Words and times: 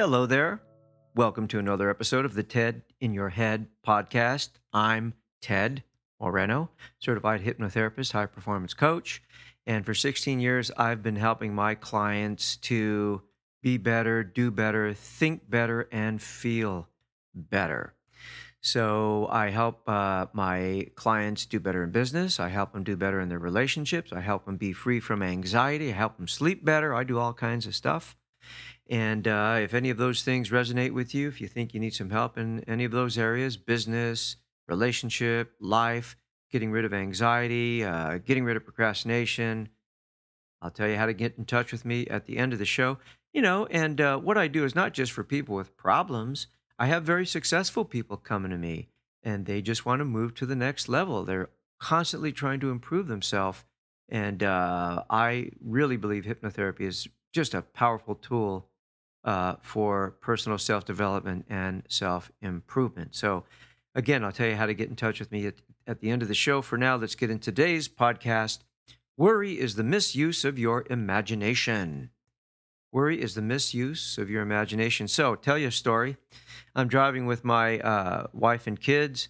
Hello 0.00 0.24
there. 0.24 0.62
Welcome 1.14 1.46
to 1.48 1.58
another 1.58 1.90
episode 1.90 2.24
of 2.24 2.32
the 2.32 2.42
TED 2.42 2.84
in 3.02 3.12
Your 3.12 3.28
Head 3.28 3.66
podcast. 3.86 4.48
I'm 4.72 5.12
Ted 5.42 5.84
Moreno, 6.18 6.70
certified 6.98 7.42
hypnotherapist, 7.42 8.12
high 8.12 8.24
performance 8.24 8.72
coach. 8.72 9.22
And 9.66 9.84
for 9.84 9.92
16 9.92 10.40
years, 10.40 10.70
I've 10.78 11.02
been 11.02 11.16
helping 11.16 11.54
my 11.54 11.74
clients 11.74 12.56
to 12.56 13.20
be 13.62 13.76
better, 13.76 14.24
do 14.24 14.50
better, 14.50 14.94
think 14.94 15.50
better, 15.50 15.86
and 15.92 16.22
feel 16.22 16.88
better. 17.34 17.92
So 18.62 19.28
I 19.30 19.50
help 19.50 19.86
uh, 19.86 20.28
my 20.32 20.86
clients 20.94 21.44
do 21.44 21.60
better 21.60 21.84
in 21.84 21.90
business. 21.90 22.40
I 22.40 22.48
help 22.48 22.72
them 22.72 22.84
do 22.84 22.96
better 22.96 23.20
in 23.20 23.28
their 23.28 23.38
relationships. 23.38 24.14
I 24.14 24.20
help 24.20 24.46
them 24.46 24.56
be 24.56 24.72
free 24.72 24.98
from 24.98 25.22
anxiety. 25.22 25.90
I 25.90 25.96
help 25.96 26.16
them 26.16 26.26
sleep 26.26 26.64
better. 26.64 26.94
I 26.94 27.04
do 27.04 27.18
all 27.18 27.34
kinds 27.34 27.66
of 27.66 27.74
stuff. 27.74 28.16
And 28.90 29.26
uh, 29.26 29.58
if 29.62 29.72
any 29.72 29.88
of 29.88 29.96
those 29.96 30.22
things 30.22 30.50
resonate 30.50 30.92
with 30.92 31.14
you, 31.14 31.28
if 31.28 31.40
you 31.40 31.48
think 31.48 31.72
you 31.72 31.80
need 31.80 31.94
some 31.94 32.10
help 32.10 32.36
in 32.36 32.62
any 32.64 32.84
of 32.84 32.92
those 32.92 33.16
areas 33.16 33.56
business, 33.56 34.36
relationship, 34.68 35.54
life, 35.60 36.16
getting 36.50 36.70
rid 36.70 36.84
of 36.84 36.92
anxiety, 36.92 37.84
uh, 37.84 38.18
getting 38.18 38.44
rid 38.44 38.56
of 38.56 38.64
procrastination 38.64 39.68
I'll 40.62 40.70
tell 40.70 40.88
you 40.88 40.96
how 40.96 41.06
to 41.06 41.12
get 41.12 41.36
in 41.38 41.44
touch 41.44 41.72
with 41.72 41.84
me 41.84 42.06
at 42.08 42.26
the 42.26 42.36
end 42.36 42.52
of 42.52 42.58
the 42.58 42.64
show. 42.64 42.98
You 43.32 43.42
know, 43.42 43.66
and 43.66 44.00
uh, 44.00 44.18
what 44.18 44.36
I 44.36 44.48
do 44.48 44.64
is 44.64 44.74
not 44.74 44.92
just 44.92 45.12
for 45.12 45.24
people 45.24 45.54
with 45.54 45.76
problems. 45.76 46.48
I 46.78 46.86
have 46.86 47.04
very 47.04 47.26
successful 47.26 47.84
people 47.84 48.16
coming 48.16 48.50
to 48.50 48.58
me 48.58 48.88
and 49.22 49.46
they 49.46 49.62
just 49.62 49.86
want 49.86 50.00
to 50.00 50.04
move 50.04 50.34
to 50.34 50.46
the 50.46 50.56
next 50.56 50.88
level. 50.88 51.24
They're 51.24 51.50
constantly 51.78 52.32
trying 52.32 52.60
to 52.60 52.70
improve 52.70 53.06
themselves. 53.06 53.64
And 54.08 54.42
uh, 54.42 55.04
I 55.08 55.50
really 55.62 55.96
believe 55.96 56.24
hypnotherapy 56.24 56.80
is 56.80 57.06
just 57.32 57.54
a 57.54 57.62
powerful 57.62 58.16
tool 58.16 58.69
uh, 59.24 59.56
for 59.60 60.12
personal 60.20 60.58
self 60.58 60.84
development 60.84 61.46
and 61.48 61.82
self 61.88 62.30
improvement. 62.40 63.14
So, 63.14 63.44
again, 63.94 64.24
I'll 64.24 64.32
tell 64.32 64.48
you 64.48 64.56
how 64.56 64.66
to 64.66 64.74
get 64.74 64.88
in 64.88 64.96
touch 64.96 65.18
with 65.20 65.30
me 65.30 65.46
at, 65.46 65.54
at 65.86 66.00
the 66.00 66.10
end 66.10 66.22
of 66.22 66.28
the 66.28 66.34
show. 66.34 66.62
For 66.62 66.78
now, 66.78 66.96
let's 66.96 67.14
get 67.14 67.30
in 67.30 67.38
today's 67.38 67.88
podcast. 67.88 68.60
Worry 69.16 69.58
is 69.58 69.74
the 69.74 69.84
misuse 69.84 70.44
of 70.44 70.58
your 70.58 70.86
imagination. 70.88 72.10
Worry 72.92 73.20
is 73.20 73.34
the 73.34 73.42
misuse 73.42 74.18
of 74.18 74.30
your 74.30 74.42
imagination. 74.42 75.06
So, 75.06 75.34
tell 75.34 75.58
you 75.58 75.68
a 75.68 75.72
story. 75.72 76.16
I'm 76.74 76.88
driving 76.88 77.26
with 77.26 77.44
my 77.44 77.78
uh, 77.80 78.26
wife 78.32 78.66
and 78.66 78.80
kids. 78.80 79.28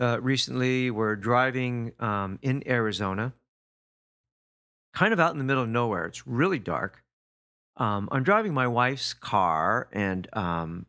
Uh, 0.00 0.18
recently, 0.22 0.90
we're 0.90 1.16
driving 1.16 1.92
um, 2.00 2.38
in 2.40 2.62
Arizona, 2.66 3.34
kind 4.94 5.12
of 5.12 5.20
out 5.20 5.32
in 5.32 5.38
the 5.38 5.44
middle 5.44 5.62
of 5.62 5.68
nowhere. 5.68 6.06
It's 6.06 6.26
really 6.26 6.58
dark. 6.58 7.04
Um, 7.78 8.08
I'm 8.10 8.24
driving 8.24 8.52
my 8.52 8.66
wife's 8.66 9.14
car, 9.14 9.88
and 9.92 10.28
um, 10.32 10.86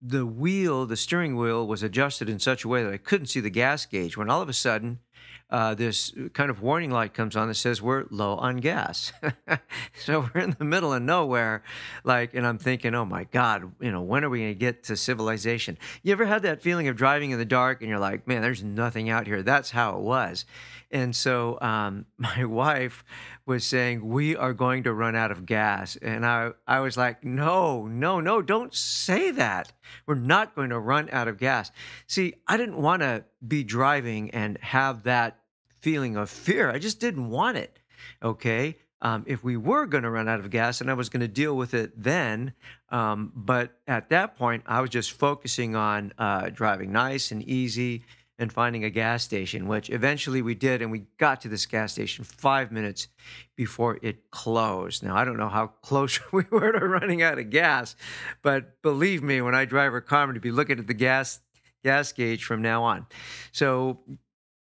the 0.00 0.24
wheel, 0.24 0.86
the 0.86 0.96
steering 0.96 1.36
wheel, 1.36 1.66
was 1.66 1.82
adjusted 1.82 2.28
in 2.28 2.38
such 2.38 2.64
a 2.64 2.68
way 2.68 2.84
that 2.84 2.92
I 2.92 2.96
couldn't 2.96 3.26
see 3.26 3.40
the 3.40 3.50
gas 3.50 3.84
gauge. 3.86 4.16
When 4.16 4.30
all 4.30 4.40
of 4.40 4.48
a 4.48 4.54
sudden, 4.54 5.00
uh, 5.48 5.74
this 5.74 6.12
kind 6.32 6.50
of 6.50 6.60
warning 6.60 6.90
light 6.90 7.14
comes 7.14 7.36
on 7.36 7.48
that 7.48 7.54
says 7.54 7.80
we're 7.80 8.06
low 8.10 8.34
on 8.36 8.56
gas. 8.56 9.12
so 10.04 10.28
we're 10.34 10.40
in 10.40 10.56
the 10.58 10.64
middle 10.64 10.92
of 10.92 11.02
nowhere, 11.02 11.62
like, 12.02 12.34
and 12.34 12.46
I'm 12.46 12.58
thinking, 12.58 12.94
oh 12.94 13.04
my 13.04 13.24
God, 13.24 13.72
you 13.80 13.92
know, 13.92 14.02
when 14.02 14.24
are 14.24 14.30
we 14.30 14.40
going 14.40 14.50
to 14.50 14.58
get 14.58 14.84
to 14.84 14.96
civilization? 14.96 15.78
You 16.02 16.12
ever 16.12 16.26
had 16.26 16.42
that 16.42 16.62
feeling 16.62 16.88
of 16.88 16.96
driving 16.96 17.30
in 17.30 17.38
the 17.38 17.44
dark 17.44 17.80
and 17.80 17.88
you're 17.88 18.00
like, 18.00 18.26
man, 18.26 18.42
there's 18.42 18.64
nothing 18.64 19.08
out 19.08 19.26
here? 19.26 19.42
That's 19.42 19.70
how 19.70 19.96
it 19.96 20.02
was. 20.02 20.46
And 20.90 21.14
so 21.14 21.58
um, 21.60 22.06
my 22.18 22.44
wife 22.44 23.04
was 23.44 23.64
saying, 23.64 24.06
we 24.08 24.34
are 24.34 24.52
going 24.52 24.82
to 24.82 24.92
run 24.92 25.14
out 25.14 25.30
of 25.30 25.46
gas. 25.46 25.94
And 25.96 26.26
I, 26.26 26.50
I 26.66 26.80
was 26.80 26.96
like, 26.96 27.24
no, 27.24 27.86
no, 27.86 28.20
no, 28.20 28.42
don't 28.42 28.74
say 28.74 29.30
that. 29.32 29.72
We're 30.06 30.16
not 30.16 30.56
going 30.56 30.70
to 30.70 30.78
run 30.78 31.08
out 31.12 31.28
of 31.28 31.38
gas. 31.38 31.70
See, 32.08 32.34
I 32.48 32.56
didn't 32.56 32.82
want 32.82 33.02
to 33.02 33.24
be 33.48 33.64
driving 33.64 34.30
and 34.30 34.58
have 34.58 35.04
that 35.04 35.38
feeling 35.80 36.16
of 36.16 36.30
fear. 36.30 36.70
I 36.70 36.78
just 36.78 37.00
didn't 37.00 37.30
want 37.30 37.56
it. 37.56 37.78
Okay. 38.22 38.76
Um, 39.02 39.24
if 39.26 39.44
we 39.44 39.56
were 39.56 39.86
going 39.86 40.04
to 40.04 40.10
run 40.10 40.28
out 40.28 40.40
of 40.40 40.48
gas 40.50 40.80
and 40.80 40.90
I 40.90 40.94
was 40.94 41.10
going 41.10 41.20
to 41.20 41.28
deal 41.28 41.56
with 41.56 41.74
it 41.74 41.92
then. 41.96 42.54
Um, 42.88 43.30
but 43.34 43.78
at 43.86 44.08
that 44.08 44.36
point, 44.36 44.64
I 44.66 44.80
was 44.80 44.90
just 44.90 45.12
focusing 45.12 45.76
on 45.76 46.12
uh, 46.18 46.48
driving 46.48 46.92
nice 46.92 47.30
and 47.30 47.42
easy 47.42 48.04
and 48.38 48.52
finding 48.52 48.84
a 48.84 48.90
gas 48.90 49.22
station, 49.22 49.66
which 49.66 49.90
eventually 49.90 50.42
we 50.42 50.54
did. 50.54 50.82
And 50.82 50.90
we 50.90 51.04
got 51.18 51.40
to 51.42 51.48
this 51.48 51.66
gas 51.66 51.92
station 51.92 52.24
five 52.24 52.70
minutes 52.70 53.08
before 53.54 53.98
it 54.02 54.30
closed. 54.30 55.02
Now, 55.02 55.16
I 55.16 55.24
don't 55.24 55.38
know 55.38 55.48
how 55.48 55.68
close 55.68 56.20
we 56.32 56.44
were 56.50 56.72
to 56.72 56.86
running 56.86 57.22
out 57.22 57.38
of 57.38 57.50
gas, 57.50 57.96
but 58.42 58.82
believe 58.82 59.22
me, 59.22 59.40
when 59.40 59.54
I 59.54 59.64
drive 59.64 59.94
a 59.94 60.00
car, 60.00 60.32
to 60.32 60.40
be 60.40 60.50
looking 60.50 60.78
at 60.78 60.86
the 60.86 60.94
gas 60.94 61.40
gas 61.86 62.12
gauge 62.12 62.44
from 62.44 62.60
now 62.60 62.82
on. 62.82 63.06
So 63.52 64.00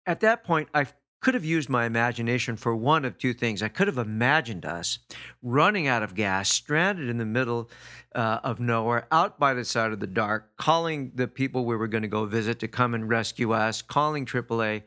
at 0.06 0.20
that 0.20 0.44
point, 0.44 0.68
I 0.74 0.88
could 1.22 1.36
have 1.36 1.46
used 1.46 1.70
my 1.70 1.86
imagination 1.86 2.58
for 2.58 2.76
one 2.76 3.06
of 3.06 3.18
two 3.18 3.34
things. 3.34 3.64
I 3.64 3.70
could 3.70 3.88
have 3.88 3.98
imagined 3.98 4.66
us 4.66 5.00
running 5.42 5.88
out 5.88 6.04
of 6.04 6.16
gas, 6.16 6.50
stranded 6.50 7.08
in 7.08 7.18
the 7.18 7.26
middle 7.26 7.70
uh, 8.14 8.40
of 8.44 8.60
nowhere, 8.60 9.08
out 9.10 9.40
by 9.40 9.54
the 9.54 9.64
side 9.64 9.94
of 9.94 10.02
the 10.02 10.08
dark, 10.08 10.58
calling 10.58 11.14
the 11.16 11.30
people 11.30 11.64
we 11.64 11.78
were 11.78 11.88
going 11.88 12.02
to 12.02 12.10
go 12.10 12.26
visit 12.26 12.60
to 12.60 12.68
come 12.68 12.94
and 12.94 13.08
rescue 13.08 13.54
us, 13.54 13.82
calling 13.82 14.26
AAA. 14.26 14.84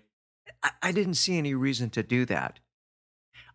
I, 0.63 0.71
I 0.83 0.93
didn't 0.93 1.15
see 1.15 1.39
any 1.39 1.55
reason 1.55 1.89
to 1.91 2.03
do 2.03 2.27
that. 2.27 2.61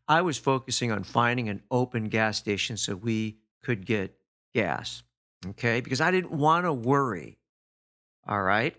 I 0.08 0.24
was 0.24 0.40
focusing 0.40 0.92
on 0.92 1.03
finding 1.03 1.50
an 1.50 1.62
open 1.69 2.09
gas 2.09 2.38
station 2.40 2.78
so 2.78 2.96
we 2.96 3.38
could 3.63 3.86
get 3.86 4.18
gas, 4.56 5.03
okay? 5.50 5.81
Because 5.81 6.02
I 6.02 6.09
didn't 6.09 6.31
want 6.31 6.66
to 6.66 6.74
worry, 6.74 7.38
all 8.28 8.42
right? 8.42 8.76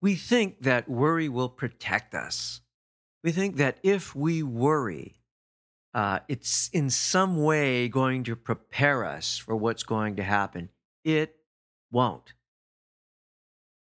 We 0.00 0.14
think 0.14 0.62
that 0.62 0.88
worry 0.88 1.28
will 1.28 1.48
protect 1.48 2.14
us. 2.14 2.60
We 3.24 3.32
think 3.32 3.56
that 3.56 3.78
if 3.82 4.14
we 4.14 4.42
worry, 4.42 5.20
uh, 5.92 6.20
it's 6.28 6.68
in 6.72 6.90
some 6.90 7.42
way 7.42 7.88
going 7.88 8.22
to 8.24 8.36
prepare 8.36 9.04
us 9.04 9.38
for 9.38 9.56
what's 9.56 9.82
going 9.82 10.16
to 10.16 10.22
happen. 10.22 10.68
It 11.04 11.36
won't. 11.90 12.34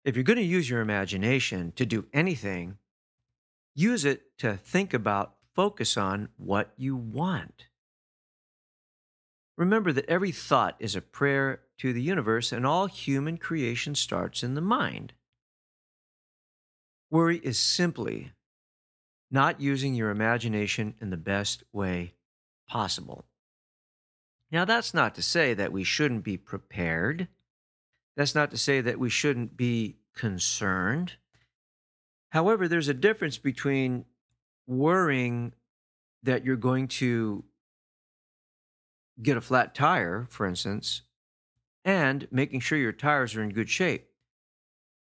If 0.04 0.16
you're 0.16 0.24
going 0.24 0.38
to 0.38 0.44
use 0.44 0.68
your 0.68 0.80
imagination 0.80 1.72
to 1.76 1.86
do 1.86 2.06
anything, 2.12 2.78
use 3.74 4.04
it 4.04 4.36
to 4.38 4.56
think 4.56 4.92
about, 4.92 5.36
focus 5.54 5.96
on 5.96 6.28
what 6.36 6.72
you 6.76 6.96
want. 6.96 7.66
Remember 9.56 9.92
that 9.92 10.08
every 10.08 10.32
thought 10.32 10.76
is 10.78 10.96
a 10.96 11.00
prayer 11.00 11.60
to 11.82 11.92
the 11.92 12.00
universe, 12.00 12.52
and 12.52 12.64
all 12.64 12.86
human 12.86 13.36
creation 13.36 13.92
starts 13.96 14.44
in 14.44 14.54
the 14.54 14.60
mind. 14.60 15.12
Worry 17.10 17.38
is 17.38 17.58
simply 17.58 18.30
not 19.32 19.60
using 19.60 19.96
your 19.96 20.10
imagination 20.10 20.94
in 21.00 21.10
the 21.10 21.16
best 21.16 21.64
way 21.72 22.14
possible. 22.68 23.24
Now, 24.52 24.64
that's 24.64 24.94
not 24.94 25.16
to 25.16 25.22
say 25.22 25.54
that 25.54 25.72
we 25.72 25.82
shouldn't 25.82 26.22
be 26.22 26.36
prepared. 26.36 27.26
That's 28.16 28.36
not 28.36 28.52
to 28.52 28.56
say 28.56 28.80
that 28.80 29.00
we 29.00 29.10
shouldn't 29.10 29.56
be 29.56 29.96
concerned. 30.14 31.14
However, 32.30 32.68
there's 32.68 32.86
a 32.86 32.94
difference 32.94 33.38
between 33.38 34.04
worrying 34.68 35.52
that 36.22 36.44
you're 36.44 36.54
going 36.54 36.86
to 36.86 37.42
get 39.20 39.36
a 39.36 39.40
flat 39.40 39.74
tire, 39.74 40.28
for 40.30 40.46
instance, 40.46 41.02
and 41.84 42.28
making 42.30 42.60
sure 42.60 42.78
your 42.78 42.92
tires 42.92 43.34
are 43.34 43.42
in 43.42 43.50
good 43.50 43.70
shape 43.70 44.08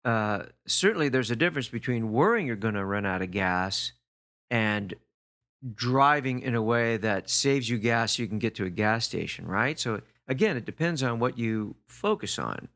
uh, 0.05 0.45
certainly 0.67 1.09
there's 1.09 1.31
a 1.31 1.37
difference 1.37 1.69
between 1.69 2.13
worrying 2.13 2.47
you're 2.47 2.57
going 2.57 2.75
to 2.75 2.85
run 2.85 3.07
out 3.07 3.23
of 3.23 3.31
gas 3.31 3.93
and 4.51 4.95
driving 5.75 6.41
in 6.41 6.55
a 6.55 6.63
way 6.63 6.97
that 6.97 7.31
saves 7.31 7.69
you 7.69 7.79
gas 7.79 8.17
so 8.17 8.23
you 8.23 8.29
can 8.29 8.39
get 8.39 8.55
to 8.57 8.65
a 8.65 8.71
gas 8.71 9.05
station, 9.05 9.47
right? 9.47 9.79
So 9.79 10.01
again, 10.27 10.57
it 10.57 10.65
depends 10.65 11.03
on 11.03 11.21
what 11.21 11.39
you 11.39 11.77
focus 11.87 12.39
on. 12.39 12.69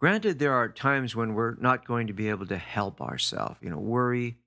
Granted, 0.00 0.38
there 0.38 0.52
are 0.52 0.68
times 0.68 1.14
when 1.14 1.34
we're 1.34 1.56
not 1.56 1.86
going 1.86 2.06
to 2.08 2.12
be 2.12 2.28
able 2.28 2.46
to 2.46 2.56
help 2.58 3.00
ourselves. 3.00 3.56
You 3.60 3.70
know, 3.70 3.78
worry 3.78 4.38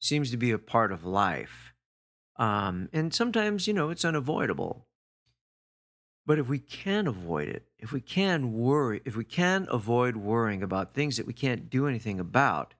seems 0.00 0.30
to 0.30 0.36
be 0.36 0.50
a 0.50 0.58
part 0.58 0.92
of 0.92 1.04
life. 1.04 1.72
Um, 2.36 2.88
and 2.92 3.14
sometimes, 3.14 3.66
you 3.68 3.74
know, 3.74 3.90
it's 3.90 4.04
unavoidable. 4.04 4.86
But 6.26 6.38
if 6.38 6.48
we 6.48 6.58
can 6.58 7.06
avoid 7.06 7.48
it, 7.48 7.66
if 7.78 7.92
we 7.92 8.00
can 8.00 8.54
worry, 8.54 9.02
if 9.04 9.16
we 9.16 9.24
can 9.24 9.66
avoid 9.70 10.16
worrying 10.16 10.62
about 10.62 10.94
things 10.94 11.16
that 11.16 11.26
we 11.26 11.34
can't 11.34 11.68
do 11.68 11.86
anything 11.86 12.18
about, 12.18 12.74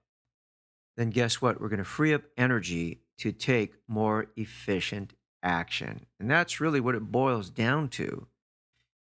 then 0.97 1.11
guess 1.11 1.41
what? 1.41 1.61
We're 1.61 1.69
going 1.69 1.77
to 1.77 1.83
free 1.83 2.13
up 2.13 2.23
energy 2.37 3.01
to 3.19 3.31
take 3.31 3.75
more 3.87 4.27
efficient 4.35 5.13
action. 5.43 6.05
And 6.19 6.29
that's 6.29 6.59
really 6.59 6.79
what 6.79 6.95
it 6.95 7.11
boils 7.11 7.49
down 7.49 7.89
to. 7.89 8.27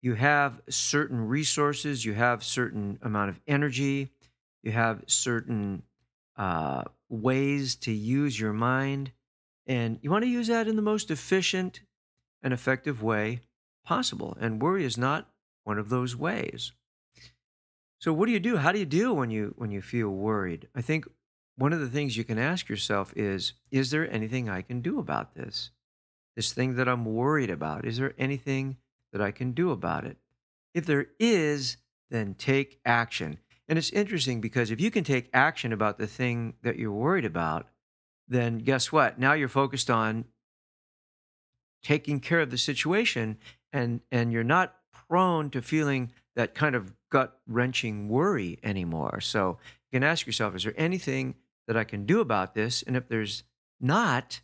You 0.03 0.15
have 0.15 0.61
certain 0.69 1.27
resources, 1.27 2.05
you 2.05 2.13
have 2.13 2.45
certain 2.45 2.99
amount 3.01 3.31
of 3.31 3.41
energy, 3.47 4.11
you 4.63 4.73
have 4.73 5.05
certain 5.07 5.85
uh, 6.37 6.83
ways 7.09 7.77
to 7.77 7.93
use 7.93 8.39
your 8.39 8.53
mind, 8.53 9.13
and 9.67 9.99
you 10.03 10.11
want 10.11 10.25
to 10.25 10.31
use 10.31 10.49
that 10.49 10.69
in 10.69 10.77
the 10.77 10.83
most 10.83 11.11
efficient 11.11 11.81
and 12.43 12.53
effective 12.53 13.03
way 13.03 13.41
possible. 13.85 14.37
And 14.41 14.63
worry 14.63 14.85
is 14.85 14.99
not 14.99 15.29
one 15.65 15.79
of 15.79 15.89
those 15.89 16.17
ways. 16.17 16.73
So 17.99 18.13
what 18.13 18.27
do 18.27 18.33
you 18.33 18.41
do? 18.41 18.59
How 18.59 18.73
do 18.73 18.79
you 18.79 18.85
deal 18.85 19.15
when 19.17 19.31
you 19.31 19.55
when 19.57 19.71
you 19.71 19.81
feel 19.81 20.11
worried? 20.11 20.69
I 20.75 20.83
think 20.83 21.07
one 21.57 21.73
of 21.73 21.81
the 21.81 21.89
things 21.89 22.17
you 22.17 22.25
can 22.25 22.39
ask 22.39 22.69
yourself 22.69 23.13
is 23.17 23.55
is 23.71 23.91
there 23.91 24.11
anything 24.11 24.49
I 24.49 24.63
can 24.63 24.81
do 24.81 24.99
about 24.99 25.35
this? 25.35 25.71
This 26.37 26.53
thing 26.53 26.75
that 26.77 26.89
I'm 26.89 27.05
worried 27.05 27.51
about, 27.51 27.87
is 27.87 27.97
there 27.97 28.13
anything 28.19 28.77
that 29.13 29.23
I 29.23 29.31
can 29.31 29.53
do 29.53 29.71
about 29.71 30.05
it? 30.05 30.19
If 30.75 30.85
there 30.85 31.07
is, 31.19 31.77
then 32.11 32.35
take 32.35 32.81
action. 32.85 33.39
And 33.69 33.79
it's 33.79 33.91
interesting 33.91 34.41
because 34.41 34.71
if 34.71 34.81
you 34.81 34.91
can 34.91 35.05
take 35.05 35.31
action 35.33 35.73
about 35.73 35.99
the 35.99 36.07
thing 36.07 36.55
that 36.63 36.77
you're 36.77 36.93
worried 36.93 37.25
about, 37.25 37.69
then 38.29 38.59
guess 38.59 38.93
what? 38.93 39.19
Now 39.19 39.33
you're 39.33 39.49
focused 39.49 39.89
on 39.89 40.27
taking 41.83 42.19
care 42.19 42.41
of 42.41 42.51
the 42.51 42.59
situation 42.59 43.37
and 43.75 44.01
and 44.11 44.33
you're 44.33 44.43
not 44.43 44.77
prone 45.09 45.51
to 45.51 45.61
feeling 45.61 46.13
that 46.37 46.55
kind 46.55 46.75
of 46.75 46.95
gut 47.11 47.39
wrenching 47.47 48.09
worry 48.09 48.59
anymore. 48.63 49.21
So 49.21 49.59
you 49.91 50.01
can 50.01 50.03
ask 50.03 50.27
yourself, 50.27 50.57
is 50.57 50.65
there 50.65 50.75
anything 50.77 51.35
that 51.67 51.77
I 51.77 51.85
can 51.85 52.07
do 52.07 52.21
about 52.21 52.55
this? 52.55 52.83
And 52.83 52.97
if 52.97 53.09
there's 53.09 53.43
not, 53.81 54.41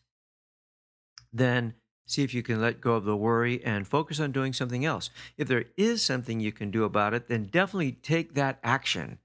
then 1.32 1.74
see 2.06 2.22
if 2.22 2.34
you 2.34 2.42
can 2.42 2.60
let 2.60 2.80
go 2.80 2.94
of 2.94 3.04
the 3.04 3.16
worry 3.16 3.64
and 3.64 3.86
focus 3.86 4.20
on 4.20 4.32
doing 4.32 4.52
something 4.52 4.84
else. 4.84 5.10
If 5.36 5.48
there 5.48 5.66
is 5.76 6.02
something 6.02 6.40
you 6.40 6.52
can 6.52 6.70
do 6.70 6.84
about 6.84 7.14
it, 7.14 7.28
then 7.28 7.46
definitely 7.46 7.92
take 7.92 8.34
that 8.34 8.58
action. 8.62 9.18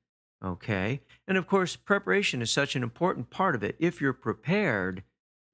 Okay. 0.43 1.01
And 1.27 1.37
of 1.37 1.47
course, 1.47 1.75
preparation 1.75 2.41
is 2.41 2.51
such 2.51 2.75
an 2.75 2.83
important 2.83 3.31
part 3.31 3.55
of 3.55 3.63
it. 3.63 3.75
If 3.79 4.01
you're 4.01 4.13
prepared, 4.13 5.03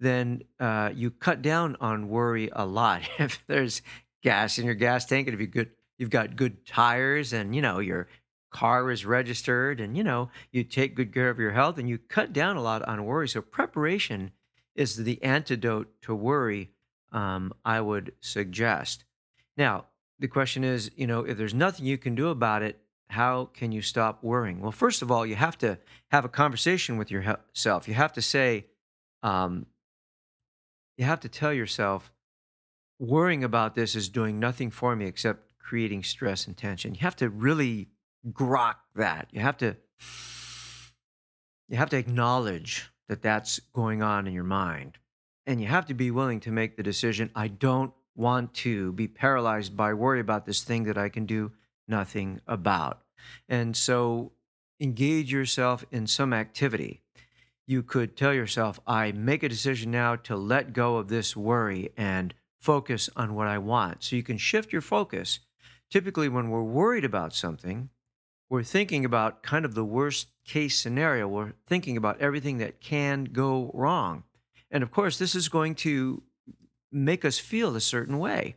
then 0.02 0.44
uh, 0.60 0.90
you 0.94 1.12
cut 1.12 1.42
down 1.42 1.78
on 1.80 2.10
worry 2.10 2.50
a 2.54 2.66
lot. 2.66 3.04
if 3.20 3.44
there's 3.48 3.82
gas 4.22 4.58
in 4.58 4.66
your 4.66 4.76
gas 4.76 5.06
tank, 5.06 5.28
and 5.28 5.34
if 5.34 5.42
you 5.42 5.48
good, 5.48 5.72
you've 5.98 6.10
got 6.10 6.36
good 6.36 6.66
tires, 6.66 7.34
and 7.34 7.56
you 7.56 7.62
know 7.62 7.80
your 7.80 8.08
car 8.52 8.92
is 8.92 9.06
registered, 9.06 9.80
and 9.80 9.98
you 9.98 10.04
know 10.04 10.30
you 10.52 10.64
take 10.64 10.96
good 10.96 11.14
care 11.14 11.30
of 11.30 11.40
your 11.40 11.52
health, 11.52 11.78
and 11.78 11.90
you 11.90 11.98
cut 11.98 12.34
down 12.34 12.58
a 12.58 12.62
lot 12.62 12.82
on 12.84 13.06
worry. 13.06 13.28
So 13.28 13.42
preparation 13.42 14.32
is 14.76 14.98
the 14.98 15.22
antidote 15.24 15.90
to 16.04 16.16
worry. 16.16 16.72
Um, 17.12 17.54
I 17.66 17.82
would 17.82 18.14
suggest. 18.22 19.04
Now 19.58 19.86
the 20.22 20.28
question 20.28 20.64
is, 20.64 20.92
you 20.96 21.08
know, 21.08 21.22
if 21.22 21.36
there's 21.38 21.54
nothing 21.54 21.86
you 21.86 21.98
can 21.98 22.16
do 22.16 22.30
about 22.30 22.62
it, 22.62 22.80
how 23.10 23.46
can 23.54 23.72
you 23.72 23.82
stop 23.82 24.24
worrying? 24.24 24.62
Well, 24.62 24.72
first 24.72 25.02
of 25.02 25.12
all, 25.12 25.26
you 25.26 25.36
have 25.36 25.58
to 25.58 25.80
have 26.12 26.24
a 26.24 26.30
conversation 26.30 26.96
with 26.96 27.12
yourself. 27.12 27.88
You 27.88 27.96
have 27.96 28.14
to 28.14 28.22
say, 28.22 28.68
um, 29.24 29.66
you 30.98 31.06
have 31.06 31.20
to 31.22 31.30
tell 31.30 31.52
yourself, 31.52 32.14
worrying 33.02 33.44
about 33.44 33.74
this 33.74 33.96
is 33.96 34.10
doing 34.10 34.40
nothing 34.40 34.70
for 34.70 34.96
me 34.96 35.06
except 35.06 35.58
creating 35.58 36.04
stress 36.04 36.46
and 36.46 36.56
tension. 36.56 36.94
You 36.94 37.02
have 37.02 37.16
to 37.18 37.30
really 37.30 37.90
grok 38.32 38.76
that. 38.96 39.28
You 39.32 39.42
have 39.42 39.58
to 39.58 39.76
you 41.68 41.78
have 41.78 41.90
to 41.90 41.98
acknowledge 41.98 42.92
that 43.08 43.22
that's 43.22 43.60
going 43.74 44.04
on 44.04 44.28
in 44.28 44.34
your 44.34 44.44
mind. 44.44 44.98
And 45.48 45.60
you 45.60 45.68
have 45.68 45.86
to 45.88 45.94
be 45.94 46.12
willing 46.12 46.40
to 46.42 46.52
make 46.52 46.78
the 46.78 46.84
decision 46.84 47.32
I 47.34 47.48
don't 47.48 47.94
want 48.16 48.54
to 48.56 48.92
be 48.92 49.08
paralyzed 49.08 49.76
by 49.76 49.94
worry 49.94 50.20
about 50.20 50.46
this 50.46 50.62
thing 50.64 50.84
that 50.84 50.98
I 50.98 51.10
can 51.10 51.26
do 51.26 51.54
nothing 51.88 52.42
about. 52.46 53.02
And 53.50 53.76
so 53.76 54.34
engage 54.80 55.32
yourself 55.32 55.86
in 55.92 56.08
some 56.08 56.34
activity. 56.34 57.02
You 57.66 57.82
could 57.84 58.16
tell 58.16 58.34
yourself, 58.34 58.80
I 58.86 59.12
make 59.14 59.44
a 59.44 59.50
decision 59.50 59.92
now 59.92 60.18
to 60.18 60.36
let 60.36 60.74
go 60.74 60.98
of 60.98 61.08
this 61.08 61.36
worry 61.36 61.92
and 61.96 62.34
focus 62.62 63.10
on 63.16 63.34
what 63.34 63.48
I 63.48 63.58
want. 63.58 64.04
So 64.04 64.16
you 64.16 64.24
can 64.24 64.38
shift 64.38 64.72
your 64.72 64.82
focus. 64.82 65.40
Typically, 65.90 66.30
when 66.30 66.50
we're 66.50 66.64
worried 66.64 67.04
about 67.04 67.34
something, 67.34 67.90
we're 68.50 68.64
thinking 68.64 69.04
about 69.04 69.44
kind 69.44 69.66
of 69.66 69.74
the 69.74 69.84
worst 69.84 70.28
case 70.46 70.78
scenario. 70.78 71.28
We're 71.28 71.54
thinking 71.66 71.98
about 71.98 72.22
everything 72.22 72.60
that 72.60 72.80
can 72.80 73.26
go 73.26 73.72
wrong. 73.74 74.24
And 74.70 74.84
of 74.84 74.92
course, 74.92 75.18
this 75.18 75.36
is 75.36 75.50
going 75.50 75.76
to 75.76 76.24
make 76.92 77.26
us 77.26 77.40
feel 77.40 77.76
a 77.76 77.82
certain 77.82 78.20
way. 78.20 78.56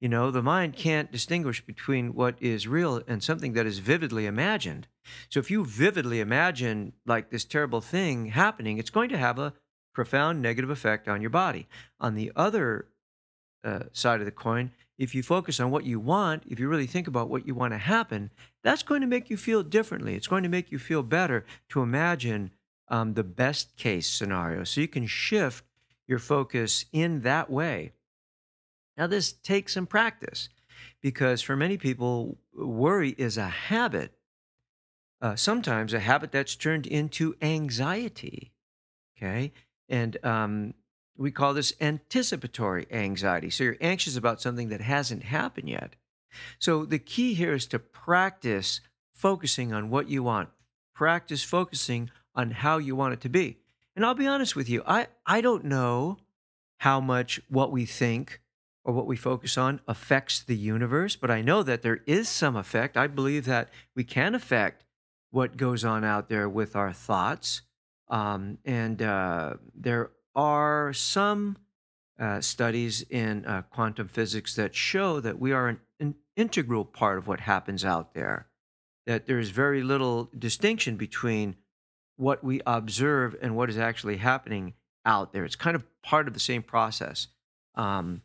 You 0.00 0.08
know, 0.08 0.30
the 0.30 0.42
mind 0.42 0.76
can't 0.76 1.10
distinguish 1.10 1.64
between 1.64 2.14
what 2.14 2.36
is 2.40 2.68
real 2.68 3.02
and 3.08 3.22
something 3.22 3.54
that 3.54 3.66
is 3.66 3.80
vividly 3.80 4.26
imagined. 4.26 4.86
So 5.28 5.40
if 5.40 5.50
you 5.50 5.64
vividly 5.64 6.20
imagine 6.20 6.92
like 7.04 7.30
this 7.30 7.44
terrible 7.44 7.80
thing 7.80 8.26
happening, 8.26 8.78
it's 8.78 8.90
going 8.90 9.08
to 9.08 9.18
have 9.18 9.38
a 9.38 9.54
profound 9.92 10.40
negative 10.40 10.70
effect 10.70 11.08
on 11.08 11.20
your 11.20 11.30
body. 11.30 11.66
On 11.98 12.14
the 12.14 12.30
other 12.36 12.86
uh, 13.64 13.84
side 13.92 14.20
of 14.20 14.26
the 14.26 14.32
coin, 14.32 14.72
if 14.98 15.14
you 15.14 15.22
focus 15.22 15.60
on 15.60 15.70
what 15.70 15.84
you 15.84 16.00
want, 16.00 16.42
if 16.46 16.58
you 16.58 16.68
really 16.68 16.86
think 16.86 17.06
about 17.06 17.28
what 17.28 17.46
you 17.46 17.54
want 17.54 17.72
to 17.72 17.78
happen, 17.78 18.30
that's 18.64 18.82
going 18.82 19.00
to 19.00 19.06
make 19.06 19.30
you 19.30 19.36
feel 19.36 19.62
differently. 19.62 20.14
It's 20.14 20.26
going 20.26 20.42
to 20.42 20.48
make 20.48 20.72
you 20.72 20.78
feel 20.78 21.02
better 21.02 21.44
to 21.70 21.82
imagine 21.82 22.50
um, 22.88 23.14
the 23.14 23.24
best 23.24 23.76
case 23.76 24.08
scenario. 24.08 24.64
So 24.64 24.80
you 24.80 24.88
can 24.88 25.06
shift 25.06 25.64
your 26.06 26.18
focus 26.18 26.86
in 26.92 27.20
that 27.20 27.48
way. 27.50 27.92
Now, 28.96 29.06
this 29.06 29.32
takes 29.32 29.74
some 29.74 29.86
practice 29.86 30.48
because 31.00 31.42
for 31.42 31.54
many 31.54 31.76
people, 31.76 32.38
worry 32.52 33.10
is 33.10 33.36
a 33.36 33.46
habit. 33.46 34.12
Uh, 35.20 35.36
sometimes 35.36 35.92
a 35.92 36.00
habit 36.00 36.32
that's 36.32 36.56
turned 36.56 36.86
into 36.86 37.36
anxiety. 37.40 38.52
Okay. 39.16 39.52
And 39.88 40.24
um, 40.24 40.74
we 41.18 41.32
call 41.32 41.52
this 41.52 41.72
anticipatory 41.80 42.86
anxiety. 42.90 43.50
So 43.50 43.64
you're 43.64 43.76
anxious 43.80 44.16
about 44.16 44.40
something 44.40 44.68
that 44.68 44.80
hasn't 44.80 45.24
happened 45.24 45.68
yet. 45.68 45.96
So 46.58 46.84
the 46.84 47.00
key 47.00 47.34
here 47.34 47.54
is 47.54 47.66
to 47.66 47.78
practice 47.78 48.80
focusing 49.12 49.72
on 49.72 49.90
what 49.90 50.08
you 50.08 50.22
want, 50.22 50.50
practice 50.94 51.42
focusing 51.42 52.10
on 52.34 52.52
how 52.52 52.78
you 52.78 52.94
want 52.94 53.14
it 53.14 53.20
to 53.22 53.28
be. 53.28 53.58
And 53.96 54.06
I'll 54.06 54.14
be 54.14 54.28
honest 54.28 54.54
with 54.54 54.68
you, 54.68 54.82
I, 54.86 55.08
I 55.26 55.40
don't 55.40 55.64
know 55.64 56.18
how 56.78 57.00
much 57.00 57.40
what 57.48 57.72
we 57.72 57.84
think 57.84 58.40
or 58.84 58.94
what 58.94 59.06
we 59.06 59.16
focus 59.16 59.58
on 59.58 59.80
affects 59.88 60.40
the 60.40 60.56
universe, 60.56 61.16
but 61.16 61.32
I 61.32 61.42
know 61.42 61.64
that 61.64 61.82
there 61.82 62.00
is 62.06 62.28
some 62.28 62.54
effect. 62.54 62.96
I 62.96 63.08
believe 63.08 63.44
that 63.46 63.70
we 63.96 64.04
can 64.04 64.36
affect 64.36 64.84
what 65.30 65.56
goes 65.56 65.84
on 65.84 66.04
out 66.04 66.28
there 66.28 66.48
with 66.48 66.76
our 66.76 66.92
thoughts. 66.92 67.62
Um, 68.08 68.58
and 68.64 69.02
uh, 69.02 69.54
there 69.74 70.10
are 70.38 70.92
some 70.92 71.56
uh, 72.16 72.40
studies 72.40 73.04
in 73.10 73.44
uh, 73.44 73.60
quantum 73.62 74.06
physics 74.06 74.54
that 74.54 74.72
show 74.72 75.18
that 75.18 75.40
we 75.40 75.50
are 75.50 75.66
an, 75.66 75.80
an, 75.98 76.14
integral 76.36 76.84
part 76.84 77.18
of 77.18 77.26
what 77.26 77.40
happens 77.40 77.84
out 77.84 78.14
there, 78.14 78.46
that 79.04 79.26
there's 79.26 79.50
very 79.50 79.82
little 79.82 80.30
distinction 80.38 80.96
between 80.96 81.56
what 82.14 82.44
we 82.44 82.60
observe 82.64 83.34
and 83.42 83.56
what 83.56 83.68
is 83.68 83.76
actually 83.76 84.18
happening 84.18 84.72
out 85.04 85.32
there. 85.32 85.44
It's 85.44 85.56
kind 85.56 85.74
of 85.74 85.84
part 86.00 86.28
of 86.28 86.34
the 86.34 86.40
same 86.40 86.62
process. 86.62 87.26
Um, 87.74 88.22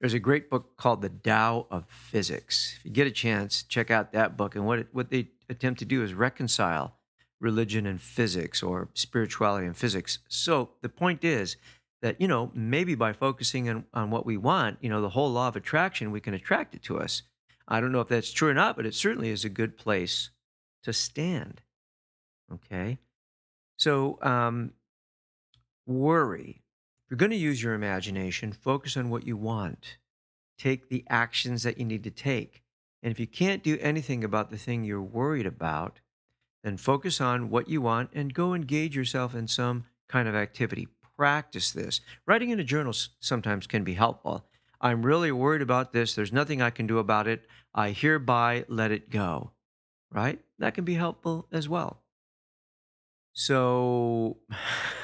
there's 0.00 0.14
a 0.14 0.18
great 0.18 0.50
book 0.50 0.76
called 0.76 1.02
The 1.02 1.10
Tao 1.10 1.68
of 1.70 1.84
Physics. 1.86 2.74
If 2.80 2.86
you 2.86 2.90
get 2.90 3.06
a 3.06 3.12
chance, 3.12 3.62
check 3.62 3.92
out 3.92 4.10
that 4.12 4.36
book. 4.36 4.56
And 4.56 4.66
what, 4.66 4.80
it, 4.80 4.88
what 4.90 5.10
they 5.10 5.28
attempt 5.48 5.78
to 5.78 5.84
do 5.84 6.02
is 6.02 6.12
reconcile 6.12 6.96
religion 7.42 7.86
and 7.86 8.00
physics 8.00 8.62
or 8.62 8.88
spirituality 8.94 9.66
and 9.66 9.76
physics. 9.76 10.20
So 10.28 10.70
the 10.80 10.88
point 10.88 11.24
is 11.24 11.56
that, 12.00 12.20
you 12.20 12.28
know, 12.28 12.52
maybe 12.54 12.94
by 12.94 13.12
focusing 13.12 13.68
on, 13.68 13.84
on 13.92 14.10
what 14.10 14.24
we 14.24 14.36
want, 14.36 14.78
you 14.80 14.88
know, 14.88 15.02
the 15.02 15.10
whole 15.10 15.30
law 15.30 15.48
of 15.48 15.56
attraction, 15.56 16.12
we 16.12 16.20
can 16.20 16.34
attract 16.34 16.74
it 16.74 16.82
to 16.84 16.98
us. 16.98 17.22
I 17.66 17.80
don't 17.80 17.92
know 17.92 18.00
if 18.00 18.08
that's 18.08 18.32
true 18.32 18.48
or 18.48 18.54
not, 18.54 18.76
but 18.76 18.86
it 18.86 18.94
certainly 18.94 19.30
is 19.30 19.44
a 19.44 19.48
good 19.48 19.76
place 19.76 20.30
to 20.84 20.92
stand. 20.92 21.62
Okay. 22.52 22.98
So, 23.76 24.18
um, 24.22 24.72
worry. 25.86 26.62
If 27.04 27.10
you're 27.10 27.18
going 27.18 27.30
to 27.30 27.36
use 27.36 27.62
your 27.62 27.74
imagination, 27.74 28.52
focus 28.52 28.96
on 28.96 29.10
what 29.10 29.26
you 29.26 29.36
want. 29.36 29.98
Take 30.58 30.88
the 30.88 31.04
actions 31.08 31.64
that 31.64 31.78
you 31.78 31.84
need 31.84 32.04
to 32.04 32.10
take. 32.10 32.62
And 33.02 33.10
if 33.10 33.18
you 33.18 33.26
can't 33.26 33.64
do 33.64 33.78
anything 33.80 34.22
about 34.22 34.50
the 34.50 34.56
thing 34.56 34.84
you're 34.84 35.02
worried 35.02 35.46
about, 35.46 36.00
then 36.62 36.76
focus 36.76 37.20
on 37.20 37.50
what 37.50 37.68
you 37.68 37.80
want 37.80 38.10
and 38.14 38.34
go 38.34 38.54
engage 38.54 38.96
yourself 38.96 39.34
in 39.34 39.48
some 39.48 39.84
kind 40.08 40.28
of 40.28 40.34
activity. 40.34 40.88
practice 41.16 41.70
this. 41.70 42.00
Writing 42.26 42.50
in 42.50 42.58
a 42.58 42.64
journal 42.64 42.92
sometimes 43.20 43.66
can 43.66 43.84
be 43.84 43.94
helpful. 43.94 44.44
I'm 44.80 45.06
really 45.06 45.30
worried 45.30 45.62
about 45.62 45.92
this. 45.92 46.14
There's 46.14 46.32
nothing 46.32 46.60
I 46.60 46.70
can 46.70 46.86
do 46.86 46.98
about 46.98 47.28
it. 47.28 47.46
I 47.74 47.90
hereby 47.90 48.64
let 48.66 48.90
it 48.90 49.10
go. 49.10 49.52
Right? 50.10 50.40
That 50.58 50.74
can 50.74 50.84
be 50.84 50.94
helpful 50.94 51.46
as 51.52 51.68
well. 51.68 52.02
So 53.32 54.38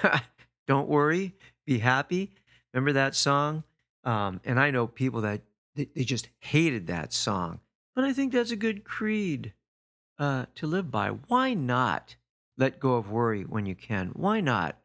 don't 0.66 0.88
worry, 0.88 1.34
be 1.66 1.78
happy. 1.78 2.32
Remember 2.72 2.92
that 2.94 3.14
song? 3.14 3.64
Um, 4.04 4.40
and 4.44 4.58
I 4.58 4.70
know 4.70 4.86
people 4.86 5.22
that 5.22 5.42
they, 5.74 5.88
they 5.94 6.04
just 6.04 6.28
hated 6.40 6.88
that 6.88 7.12
song, 7.12 7.60
but 7.94 8.04
I 8.04 8.12
think 8.12 8.32
that's 8.32 8.50
a 8.50 8.56
good 8.56 8.84
creed 8.84 9.52
uh, 10.18 10.46
to 10.56 10.66
live 10.66 10.90
by. 10.90 11.10
Why 11.10 11.54
not 11.54 12.16
let 12.56 12.80
go 12.80 12.94
of 12.94 13.10
worry 13.10 13.42
when 13.42 13.66
you 13.66 13.74
can? 13.74 14.08
Why 14.14 14.40
not 14.40 14.78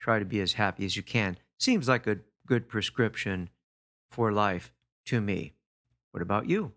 try 0.00 0.18
to 0.18 0.24
be 0.24 0.40
as 0.40 0.54
happy 0.54 0.84
as 0.84 0.96
you 0.96 1.02
can? 1.02 1.36
Seems 1.58 1.88
like 1.88 2.06
a 2.06 2.18
good 2.46 2.68
prescription 2.68 3.50
for 4.10 4.32
life 4.32 4.72
to 5.06 5.20
me. 5.20 5.54
What 6.10 6.22
about 6.22 6.48
you? 6.48 6.72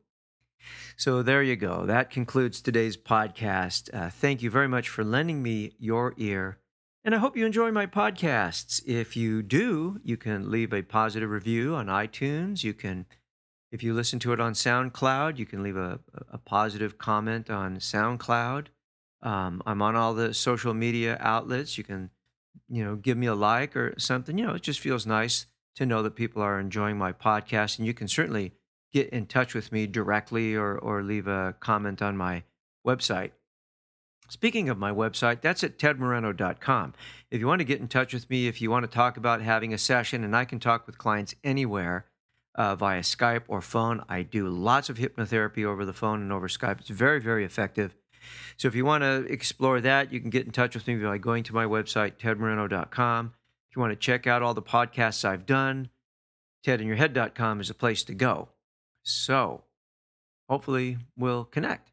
So 0.98 1.22
there 1.22 1.44
you 1.44 1.56
go. 1.56 1.86
That 1.86 2.10
concludes 2.10 2.62
today's 2.62 2.98
podcast. 2.98 3.94
Uh, 3.94 4.10
thank 4.10 4.42
you 4.42 4.50
very 4.50 4.68
much 4.68 4.90
for 4.90 5.04
lending 5.04 5.44
me 5.44 5.74
your 5.78 6.14
ear. 6.18 6.58
And 7.04 7.14
I 7.14 7.20
hope 7.20 7.38
you 7.38 7.46
enjoy 7.46 7.72
my 7.72 7.86
podcasts. 7.86 8.82
If 8.88 9.16
you 9.16 9.44
do, 9.44 10.00
you 10.04 10.18
can 10.18 10.50
leave 10.50 10.74
a 10.74 10.82
positive 10.82 11.30
review 11.30 11.76
on 11.76 11.86
iTunes. 11.86 12.64
You 12.64 12.74
can, 12.74 13.06
if 13.76 13.84
you 13.84 13.94
listen 13.94 14.20
to 14.20 14.32
it 14.32 14.40
on 14.40 14.54
SoundCloud, 14.54 15.38
you 15.38 15.46
can 15.46 15.62
leave 15.62 15.76
a, 15.76 16.00
a 16.32 16.38
positive 16.38 16.98
comment 16.98 17.50
on 17.50 17.76
SoundCloud. 17.76 18.68
Um, 19.22 19.62
I'm 19.66 19.82
on 19.82 19.98
all 19.98 20.14
the 20.14 20.34
social 20.34 20.74
media 20.74 21.18
outlets. 21.20 21.78
You 21.78 21.84
can, 21.84 22.10
you 22.70 22.86
know, 22.86 22.96
give 22.96 23.18
me 23.18 23.28
a 23.28 23.36
like 23.36 23.76
or 23.76 23.94
something. 23.98 24.38
You 24.38 24.46
know, 24.46 24.54
it 24.54 24.62
just 24.62 24.80
feels 24.80 25.06
nice 25.06 25.46
to 25.76 25.86
know 25.86 26.02
that 26.04 26.16
people 26.16 26.42
are 26.42 26.58
enjoying 26.58 26.98
my 26.98 27.12
podcast. 27.12 27.78
And 27.78 27.86
you 27.86 27.94
can 27.94 28.08
certainly 28.08 28.54
get 28.94 29.10
in 29.10 29.26
touch 29.26 29.54
with 29.54 29.74
me 29.74 29.88
directly 29.88 30.56
or, 30.56 30.78
or 30.78 31.04
leave 31.04 31.28
a 31.28 31.54
comment 31.60 32.02
on 32.02 32.16
my 32.16 32.44
website. 32.88 33.32
Speaking 34.30 34.70
of 34.70 34.78
my 34.78 34.92
website, 34.92 35.42
that's 35.42 35.66
at 35.66 35.78
tedmoreno.com. 35.78 36.94
If 37.30 37.42
you 37.42 37.48
want 37.48 37.60
to 37.60 37.66
get 37.66 37.82
in 37.82 37.90
touch 37.90 38.14
with 38.14 38.30
me, 38.30 38.48
if 38.48 38.62
you 38.62 38.72
want 38.72 38.90
to 38.90 38.96
talk 38.96 39.18
about 39.18 39.42
having 39.42 39.74
a 39.74 39.78
session, 39.78 40.24
and 40.24 40.34
I 40.34 40.46
can 40.46 40.62
talk 40.62 40.88
with 40.88 40.98
clients 40.98 41.36
anywhere 41.44 42.06
uh, 42.56 42.76
via 42.76 43.02
Skype 43.02 43.44
or 43.48 43.62
phone, 43.62 44.04
I 44.10 44.24
do 44.24 44.48
lots 44.48 44.90
of 44.90 44.98
hypnotherapy 44.98 45.66
over 45.66 45.86
the 45.86 45.94
phone 45.94 46.22
and 46.22 46.32
over 46.32 46.48
Skype. 46.48 46.80
It's 46.80 46.90
very, 46.90 47.20
very 47.20 47.46
effective. 47.46 47.96
So 48.58 48.68
if 48.68 48.76
you 48.76 48.86
want 48.86 49.04
to 49.04 49.32
explore 49.32 49.82
that, 49.82 50.12
you 50.12 50.20
can 50.20 50.30
get 50.30 50.46
in 50.46 50.52
touch 50.52 50.74
with 50.74 50.88
me 50.88 50.96
by 50.96 51.18
going 51.18 51.44
to 51.44 51.54
my 51.54 51.66
website, 51.66 52.14
tedmoreno.com. 52.18 53.34
If 53.70 53.76
you 53.76 53.82
want 53.82 53.92
to 53.92 53.98
check 53.98 54.26
out 54.26 54.42
all 54.42 54.54
the 54.54 54.62
podcasts 54.62 55.26
I've 55.26 55.46
done, 55.46 55.90
tedinyourhead.com 56.66 57.60
is 57.62 57.70
a 57.70 57.76
place 57.76 58.04
to 58.06 58.14
go. 58.14 58.50
So 59.04 59.64
hopefully 60.50 60.98
we'll 61.18 61.44
connect. 61.44 61.92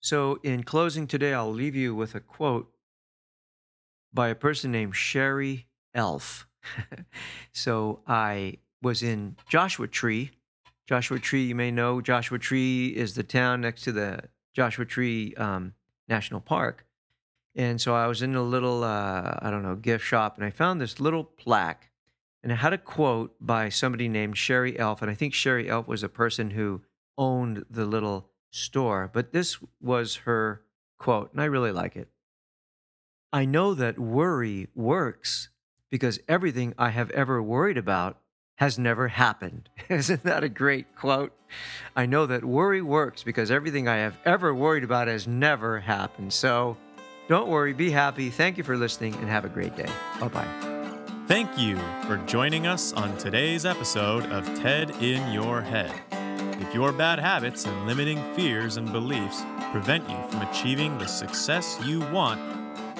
So, 0.00 0.38
in 0.44 0.62
closing 0.62 1.08
today, 1.08 1.34
I'll 1.34 1.52
leave 1.52 1.74
you 1.74 1.92
with 1.92 2.14
a 2.14 2.20
quote 2.20 2.72
by 4.12 4.28
a 4.28 4.34
person 4.36 4.70
named 4.70 4.94
Sherry 4.94 5.66
Elf. 5.92 6.46
so, 7.52 8.00
I 8.06 8.58
was 8.82 9.02
in 9.02 9.36
Joshua 9.48 9.88
Tree. 9.88 10.30
Joshua 10.86 11.18
Tree, 11.18 11.44
you 11.44 11.54
may 11.54 11.70
know, 11.70 12.00
Joshua 12.00 12.38
Tree 12.38 12.88
is 12.88 13.14
the 13.14 13.22
town 13.22 13.60
next 13.60 13.82
to 13.82 13.92
the 13.92 14.20
Joshua 14.54 14.84
Tree 14.84 15.34
um, 15.36 15.74
National 16.08 16.40
Park. 16.40 16.86
And 17.54 17.80
so 17.80 17.94
I 17.94 18.06
was 18.06 18.22
in 18.22 18.34
a 18.34 18.42
little, 18.42 18.84
uh, 18.84 19.34
I 19.40 19.50
don't 19.50 19.62
know, 19.62 19.74
gift 19.74 20.04
shop, 20.04 20.36
and 20.36 20.44
I 20.44 20.50
found 20.50 20.80
this 20.80 21.00
little 21.00 21.24
plaque. 21.24 21.90
And 22.42 22.52
it 22.52 22.56
had 22.56 22.72
a 22.72 22.78
quote 22.78 23.34
by 23.40 23.68
somebody 23.68 24.08
named 24.08 24.38
Sherry 24.38 24.78
Elf. 24.78 25.02
And 25.02 25.10
I 25.10 25.14
think 25.14 25.34
Sherry 25.34 25.68
Elf 25.68 25.88
was 25.88 26.02
a 26.02 26.08
person 26.08 26.50
who 26.50 26.82
owned 27.18 27.64
the 27.68 27.84
little 27.84 28.30
store, 28.50 29.10
but 29.12 29.32
this 29.32 29.58
was 29.80 30.16
her 30.16 30.62
quote, 30.98 31.32
and 31.32 31.40
I 31.40 31.46
really 31.46 31.72
like 31.72 31.96
it. 31.96 32.08
I 33.32 33.44
know 33.44 33.74
that 33.74 33.98
worry 33.98 34.68
works 34.74 35.50
because 35.90 36.18
everything 36.28 36.74
I 36.78 36.90
have 36.90 37.10
ever 37.10 37.42
worried 37.42 37.76
about 37.76 38.18
has 38.58 38.78
never 38.78 39.08
happened. 39.08 39.68
Isn't 39.88 40.24
that 40.24 40.44
a 40.44 40.48
great 40.48 40.94
quote? 40.94 41.32
I 41.96 42.06
know 42.06 42.26
that 42.26 42.44
worry 42.44 42.82
works 42.82 43.22
because 43.22 43.50
everything 43.50 43.88
I 43.88 43.96
have 43.98 44.18
ever 44.24 44.54
worried 44.54 44.84
about 44.84 45.08
has 45.08 45.26
never 45.26 45.80
happened. 45.80 46.32
So 46.32 46.76
don't 47.28 47.48
worry, 47.48 47.72
be 47.72 47.90
happy. 47.90 48.30
Thank 48.30 48.58
you 48.58 48.64
for 48.64 48.76
listening 48.76 49.14
and 49.14 49.28
have 49.28 49.44
a 49.44 49.48
great 49.48 49.76
day. 49.76 49.88
Bye 50.20 50.28
bye. 50.28 50.78
Thank 51.28 51.56
you 51.58 51.76
for 52.06 52.16
joining 52.26 52.66
us 52.66 52.92
on 52.92 53.16
today's 53.16 53.64
episode 53.64 54.24
of 54.32 54.44
TED 54.58 54.90
in 55.02 55.30
Your 55.30 55.60
Head. 55.60 55.92
If 56.60 56.74
your 56.74 56.90
bad 56.90 57.20
habits 57.20 57.64
and 57.64 57.86
limiting 57.86 58.18
fears 58.34 58.76
and 58.76 58.90
beliefs 58.90 59.42
prevent 59.70 60.08
you 60.10 60.16
from 60.30 60.42
achieving 60.42 60.98
the 60.98 61.06
success 61.06 61.78
you 61.84 62.00
want, 62.10 62.40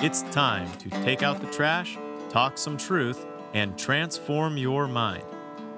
it's 0.04 0.22
time 0.30 0.70
to 0.78 0.90
take 1.02 1.24
out 1.24 1.40
the 1.40 1.50
trash, 1.50 1.98
talk 2.28 2.58
some 2.58 2.76
truth, 2.76 3.26
and 3.54 3.76
transform 3.76 4.56
your 4.56 4.86
mind. 4.86 5.24